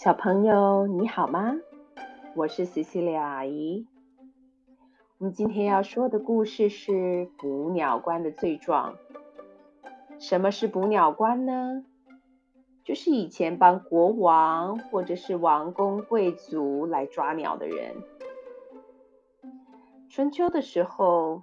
[0.00, 1.56] 小朋友，你好吗？
[2.36, 3.84] 我是西西里阿姨。
[5.18, 8.94] 我们今天要说的故事是捕鸟官的罪状。
[10.20, 11.84] 什么是捕鸟官呢？
[12.84, 17.96] 就是以前帮国王或者是王公贵族来抓鸟的人。
[20.08, 21.42] 春秋的时候，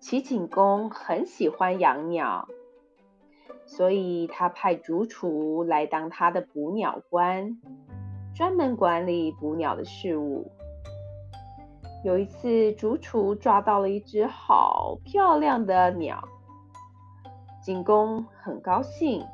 [0.00, 2.48] 齐景公很喜欢养鸟。
[3.66, 7.58] 所以他派主厨来当他的捕鸟官，
[8.32, 10.50] 专门管理捕鸟的事务。
[12.04, 16.22] 有一次，主厨抓到了一只好漂亮的鸟，
[17.60, 19.24] 景公很高兴，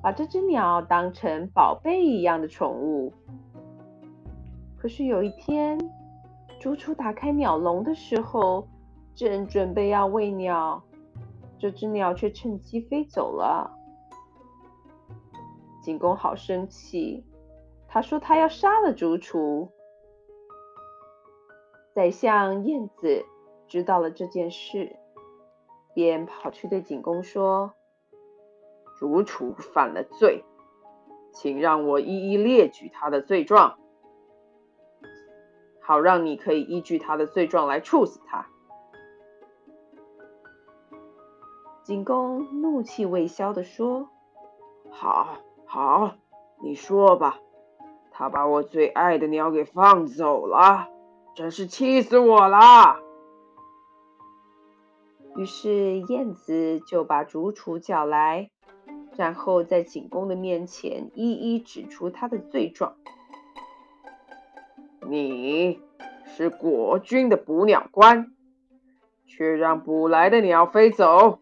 [0.00, 3.12] 把这只鸟当成宝贝一样的宠物。
[4.76, 5.76] 可是有一天，
[6.60, 8.68] 主厨打开鸟笼的时候，
[9.16, 10.80] 正准备要喂鸟。
[11.58, 13.74] 这只鸟却趁机飞走了。
[15.82, 17.24] 景公好生气，
[17.88, 19.70] 他说他要杀了竹厨。
[21.94, 23.24] 宰相晏子
[23.66, 24.96] 知道了这件事，
[25.94, 27.72] 便跑去对景公说
[29.00, 30.44] ：“竹厨犯了罪，
[31.32, 33.78] 请让我一一列举他的罪状，
[35.80, 38.46] 好让你可以依据他的罪状来处死他。”
[41.88, 44.10] 景公怒气未消地说
[44.92, 46.16] ：“好，好，
[46.62, 47.38] 你说吧。
[48.10, 50.88] 他把我最爱的鸟给放走了，
[51.34, 53.00] 真是气死我了。”
[55.38, 58.50] 于是燕子就把主厨叫来，
[59.16, 62.96] 然后在景公的面前一一指出他的罪状
[65.08, 65.80] ：“你
[66.26, 68.30] 是国君的捕鸟官，
[69.26, 71.38] 却让捕来的鸟飞走。”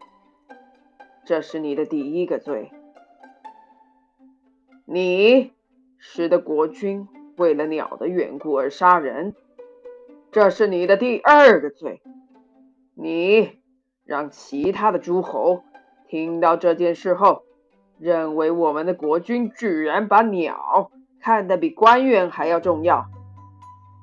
[1.27, 2.71] 这是你的第一个罪，
[4.85, 5.51] 你
[5.97, 9.35] 使得国君为了鸟的缘故而杀人，
[10.31, 12.01] 这是你的第二个罪，
[12.95, 13.59] 你
[14.05, 15.63] 让其他的诸侯
[16.07, 17.43] 听到这件事后，
[17.97, 23.03] 认为我们的国君居然把鸟看得比官员还要重要，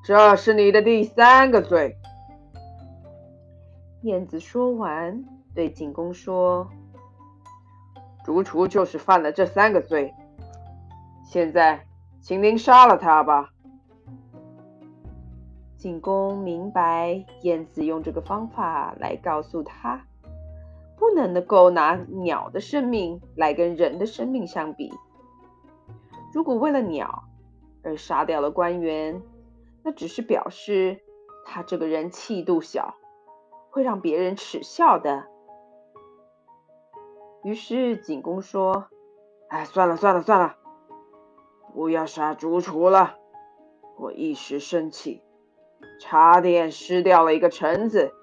[0.04, 1.96] 这是你的第三个罪。
[4.02, 5.24] 燕子说完，
[5.54, 6.68] 对景公说。
[8.24, 10.14] 主厨就是犯了这三个罪，
[11.22, 11.86] 现在
[12.22, 13.50] 请您杀了他吧。
[15.76, 20.06] 景公明白晏子用这个方法来告诉他，
[20.96, 24.90] 不能够拿鸟的生命来跟人的生命相比。
[26.32, 27.24] 如果为了鸟
[27.82, 29.20] 而杀掉了官员，
[29.82, 30.98] 那只是表示
[31.44, 32.94] 他这个人气度小，
[33.70, 35.26] 会让别人耻笑的。
[37.44, 38.86] 于是景公说
[39.48, 40.56] ：“哎，算了算了算了，
[41.74, 43.16] 不要杀主厨了。
[43.98, 45.22] 我一时生气，
[46.00, 48.14] 差点失掉了一个臣子。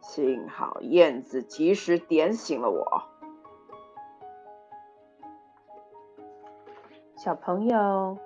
[0.00, 3.02] 幸好燕子及时点醒了我。”
[7.16, 8.16] 小朋友，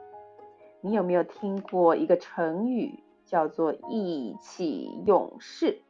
[0.83, 5.81] 你有没有听过一个成语，叫做“意气用事”？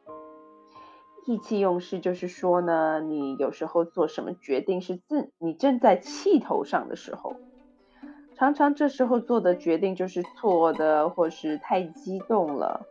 [1.25, 7.37] 意气用事就是说呢，你有时候做什么决定是自你正在气头上的时候，
[8.35, 12.85] 常常这时候做的决定就是错的，或是太激动了，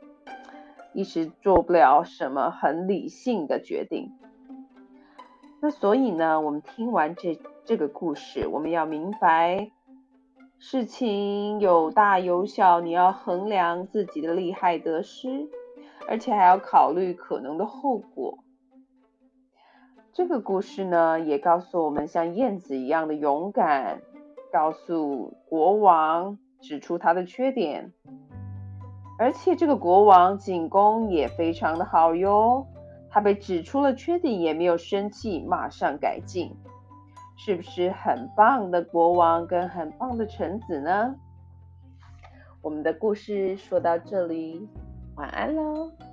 [0.95, 4.13] 一时做不了什么很理性的决定。
[5.61, 9.71] 那所以呢，我们听完这这个故事，我们要明白，
[10.59, 15.49] 事情有大有小，你要衡量自己的利害得失。
[16.09, 18.39] 而且还要考虑可能的后果。
[20.13, 24.03] 这个故事呢，也告诉我们像燕子一样的勇敢，
[24.53, 27.93] 告诉国王指出他的缺点。
[29.19, 32.67] 而且这个国王景公也非常的好哟，
[33.09, 36.55] 他被指出了缺点也没有生气，马上改进，
[37.39, 41.15] 是不是很棒的国王跟很棒的臣子呢？
[42.61, 44.69] 我们的故事说到这里。
[45.15, 46.12] 晚安喽。